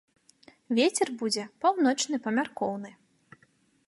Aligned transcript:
Вецер 0.77 1.11
будзе 1.19 1.43
паўночны 1.65 2.15
памяркоўны. 2.25 2.91